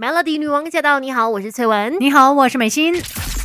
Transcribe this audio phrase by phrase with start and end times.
[0.00, 0.98] Melody 女王驾到！
[0.98, 1.94] 你好，我是翠文。
[2.00, 2.94] 你好，我是美心。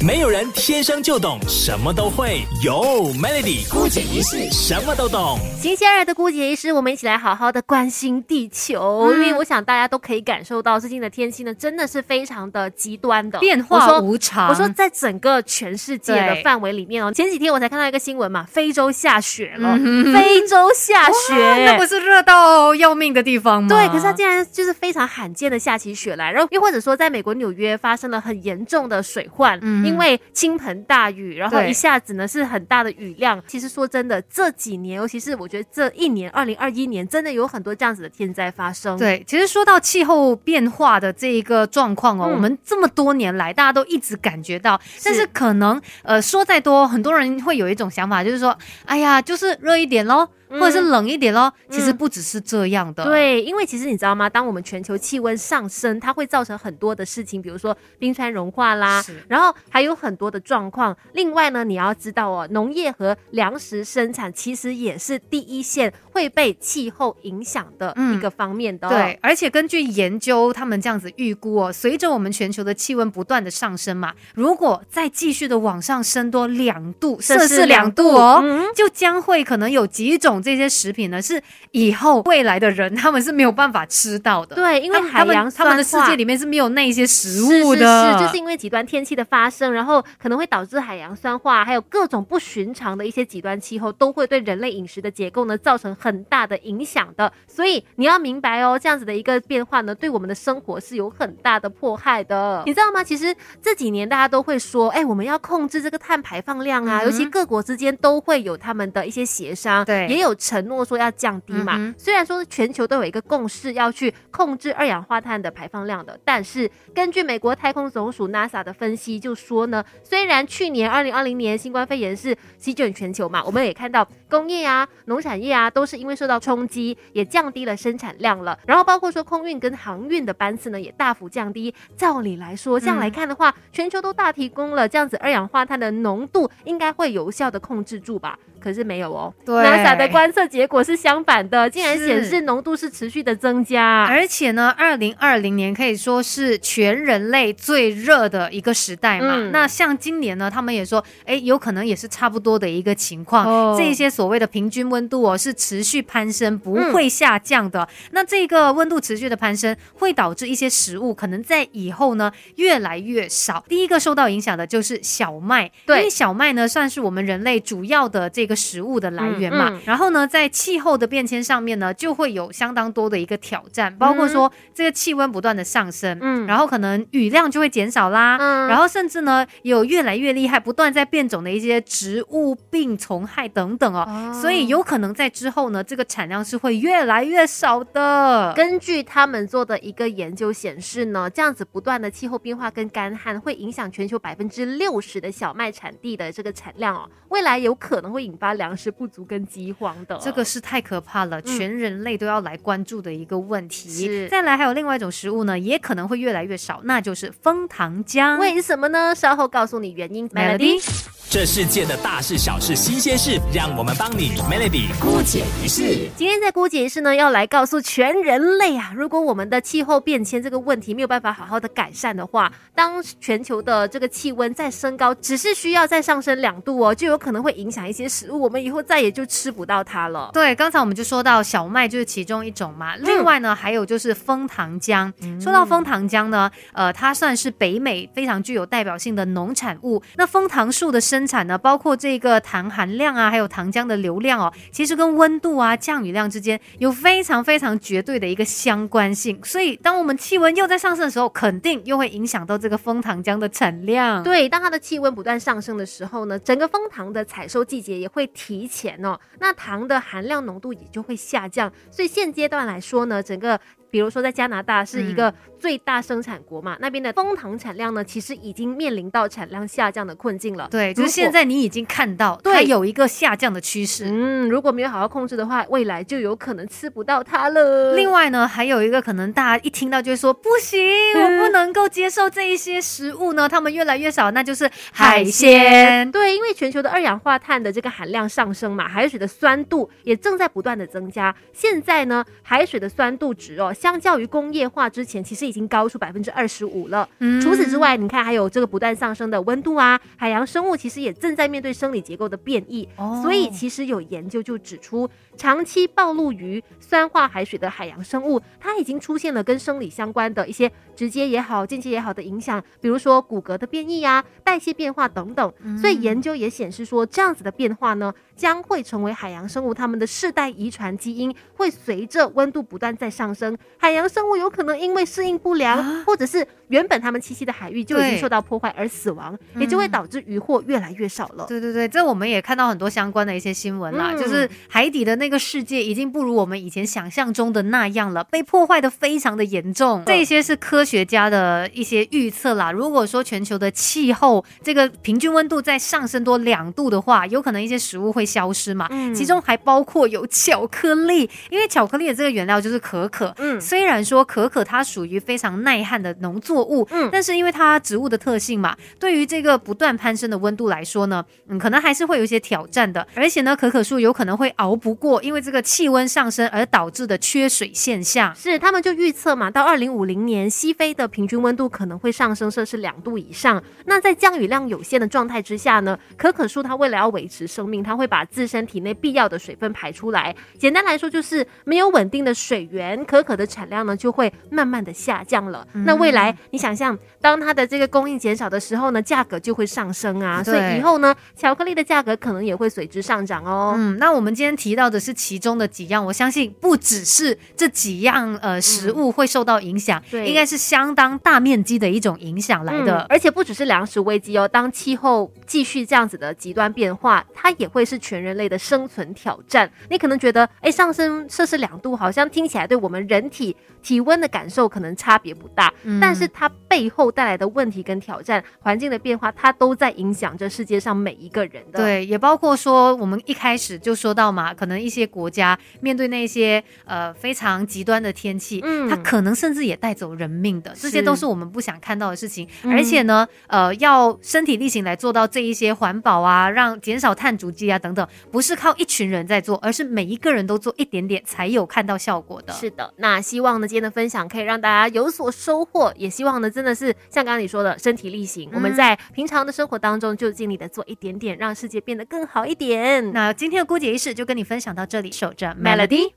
[0.03, 5.39] 没有人天生就懂什么都会，有 Melody 姑姐仪式什么都懂。
[5.57, 14.49] 星期二的姑姐仪式，我们一起来好好的关心地球，因为我想大家都可以感受到最近的天气呢，真的是非常的极端的变化无常。
[14.49, 19.77] 我说在整个全世界的范围里面哦，前几天我才看到一个新闻嘛，非洲下雪了，
[20.13, 23.69] 非洲下雪，那不是热到要命的地方吗？
[23.69, 29.57] 对，可是它竟然就是非常罕见的下起雪来，然后又或者说在美国纽约发生了很严重的水患。
[29.85, 33.41] 因为倾盆大雨，然后一下子呢是很大的雨量。
[33.47, 38.97] 其实说真的，这几年，尤其是我觉得这一年，二零二一年，真的有很多这样子的天灾发生。
[38.97, 50.27] 对，其实说到气候变化的这一个状况哦，我们这么多年来大家都一直感觉到，但是可能呃说再多，很多人会有一种想法，就是说，哎呀，就是热一点喽。
[50.59, 53.03] 或者是冷一点咯，其实不只是这样的。
[53.05, 54.29] 对，因为其实你知道吗？
[54.29, 60.95] 当我们全球气温上升，它会造成很多的事情，比如说冰川融化啦，然后还有很多的状况。
[61.13, 68.87] 另外呢，你要知道哦，农业和粮食生产其实也是第一线会被气候影响的一个方面的。
[68.89, 78.43] 对，而且根据研究，他们这样子预估哦，随着我们全球的气温不断的上升嘛，如果再继续的往上升多两度，摄氏两度哦，
[78.75, 80.41] 就将会可能有几种。
[80.45, 84.55] 这些食品呢，是以后未来的人他们是没有办法吃到的。
[84.55, 87.81] 对，因为海洋他们的世界里面是没有那些食物的。
[88.05, 97.33] 是是是，就是因为极端天气的发生，然后可能会导致海洋酸化，还有各种不寻常的一些极端气候，都会对人类饮食的结构呢造成很大的影响的。
[97.47, 102.61] 所以你要明白哦，这样子的一个变化呢，对我们的生活是有很大的迫害的。
[102.67, 103.03] 你知道吗？
[103.03, 110.34] 其实这几年大家都会说，哎，我们要控制这个碳排放量啊，尤其各国之间都会有他们的一些协商，对，也有。
[110.35, 128.57] 承诺说要降低嘛，虽然说是全球都有一个共识要去控制二氧化碳的排放量的，但是根据美国太空总署 NASA 的分析就说呢，虽然去年二零二零年新冠肺炎是席卷全球嘛，我们也看到工业啊、农产业啊都是因为受到冲击，也降低了生产量了。
[128.65, 131.73] 然后包括说空运跟航运的班次呢也大幅降低。
[131.95, 138.37] 照理来说，这样来看的话，全球都大提供了这样子二氧化碳的浓度，应该会有效的控制住吧。
[138.65, 149.37] 可是没有哦，NASA 的观测结果是相反的，竟然显示浓度是持续的增加，而且呢，二零二零年可以说是全人类最热的一个时代嘛。
[149.51, 153.77] 那像今年呢，他们也说，哎，有可能也是差不多的一个情况。
[153.77, 157.87] 这一些所谓的平均温度哦，是持续攀升，不会下降的。
[158.13, 163.63] 那这个温度持续的攀升，会导致一些食物可能在以后呢越来越少。
[163.69, 168.54] 第一个受到影响的就是小麦，因为小麦呢算是我们人类主要的这个。
[168.55, 188.53] 食物的来源嘛，然后呢，在气候的变迁上面呢，就会有相当多的一个挑战，包括说这个气温不断的上升，嗯，然后可能雨量就会减少啦，嗯，然后甚至呢，有越来越厉害、不断在变种的一些植物病虫害等等哦，所以有可能在之后呢，这个产量是会越来越少的。
[188.55, 198.44] 根据他们做的一个研究显示呢，这样子不断的气候变化跟干旱会影响全球百分之六十的小麦产地的这个产量哦，未来有可能会引发。
[198.45, 204.27] 发粮食不足跟饥荒的，这个是太可怕了，全人类都要来关注的一个问题。
[204.29, 208.37] 再来，还有另外一种食物呢，也可能会越来越少，那就是枫糖浆。
[208.37, 209.15] 为什么呢？
[209.15, 210.29] 稍后告诉你原因。
[210.29, 210.79] Melody。
[211.27, 216.07] 这世界的大事小事新鲜事，让我们帮你 Melody 姑解一事。
[216.15, 230.29] 今天在姑解一事呢，要来告诉全人类啊，如果我们的气候变迁这个问题没有办法好好的改善的话，当全球的这个气温再升高，只是需要再上升两度哦，就有可能会影响一些食物，我们以后再也就吃不到它了。
[230.33, 235.11] 对，刚才我们就说到小麦就是其中一种嘛，另外呢还有就是枫糖浆。
[235.41, 240.01] 说到枫糖浆呢，呃，它算是北美非常具有代表性的农产物。
[240.15, 249.39] 那枫糖树的生产呢，包括这个糖含量啊，还有糖浆的流量哦，其实跟温度啊、降雨量之间有非常非常绝对的一个相关性。
[249.43, 254.23] 所以，当我们气温又在上升的时候，肯定又会影响到这个枫糖浆的产量。
[254.23, 261.71] 对，当它的气温不断上升的时候呢，整个枫糖的采收季节也会提前哦，那糖的含量浓度也就会下降。
[261.91, 263.59] 所以现阶段来说呢，整个。
[263.95, 270.67] 比如说，在加拿大是一个最大生产国嘛，那边的枫糖产量呢，其实已经面临到产量下降的困境了。
[270.69, 274.03] 对，就是现在你已经看到它有一个下降的趋势。
[274.09, 277.95] 嗯，如果没有好好控制的话，未来就有可能吃不到它了。
[277.95, 280.77] 另外呢，还有一个可能，大家一听到就会说不行，
[281.15, 286.11] 我不能够接受这一些食物呢，它们越来越少，那就是海鲜。
[286.11, 291.33] 对，因为全球的二氧化碳的这个含量上升嘛，海水的酸度也正在不断的增加。
[291.53, 293.73] 现在呢，海水的酸度值哦。
[293.85, 297.07] 相较于工业化之前，其实已经高出百分之二十五了。
[297.39, 302.89] 除此之外，你看还有这个不断上升的温度啊，海洋生物其实也正在面对生理结构的变异。
[303.21, 315.53] 所以其实有研究就指出，长期暴露于酸化海水的海洋生物，它已经出现了跟生理相关的一些直接也好、间接也好的影响，比如说骨骼的变异啊、代谢变化等等。
[315.79, 318.11] 所以研究也显示说，这样子的变化呢。
[318.35, 331.45] 将会成为海洋生物，它们的世代遗传基因会随着温度不断在上升，海洋生物有可能因为适应不良，或者是原本他们栖息的海域就已经受到破坏而死亡，也就会导致渔获越来越少了。
[331.47, 340.03] 对对对，这我们也看到很多相关的一些新闻啦，就是海底的那个世界已经不如我们以前想象中的那样了，被破坏的非常的严重。
[340.05, 342.71] 这些是科学家的一些预测啦。
[342.71, 348.25] 如果说全球的气候这个平均温度再上升多两度的话，有可能一些食物会。
[348.25, 348.89] 消失嘛？
[349.13, 353.31] 其中还包括有巧克力，因为巧克力的这个原料就是可可。
[353.37, 363.05] 嗯，虽然说可可它属于非常耐旱的农作物，嗯，但是因为它植物的特性嘛，对于这个不断攀升的温度来说呢，嗯，可能还是会有一些挑战的。
[363.13, 368.33] 而且呢，可可树有可能会熬不过，因为这个气温上升而导致的缺水现象。
[368.33, 373.63] 是，他们就预测嘛，到二零五零年，西非的平均温度可能会上升摄氏两度以上。
[373.85, 385.67] 那在降雨量有限的状态之下呢，可可树它为了要维持生命，它会把把自身体内必要的水分排出来，简单来说就是没有稳定的水源，可可的产量呢就会慢慢的下降了。
[385.73, 390.41] 那未来你想象，当它的这个供应减少的时候呢，价格就会上升啊。
[390.43, 393.73] 所以以后呢，巧克力的价格可能也会随之上涨哦。
[393.75, 403.05] 嗯，那我们今天提到的是其中的几样，我相信不只是这几样呃食物会受到影响，对，应该是相当大面积的一种影响来的。
[403.09, 407.99] 而且不只是粮食危机哦，当气候继续这样子的极端变化，它也会是。
[408.05, 415.71] 全人类的生存挑战，你可能觉得，哎，上升摄氏两度，好像听起来对我们人体体体温的感受可能差别不大，
[416.01, 421.79] 但是它背后带来的问题跟挑战，环境的变化，它都在影响着世界上每一个人的。
[421.79, 432.47] 对，也包括说，我们一开始就说到嘛，可能一些国家面对那些呃非常极端的天气，嗯，它可能甚至也带走人命的，这些都是我们不想看到的事情。
[432.63, 438.07] 而且呢，呃，要身体力行来做到这一些环保啊，让减少碳足迹啊等等。
[438.31, 442.53] 不是靠一群人在做，而是每一个人都做一点点，才有看到效果的。
[442.53, 453.11] 是的，那希望呢，今天的分享可以让大家有所收获，也希望呢，真的是像刚刚你说的，身体力行，我们在平常的生活当中就尽力的做一点点，让世界变得更好一点。
[453.13, 456.11] 那今天的姑姐仪式就跟你分享到这里，守着 Melody。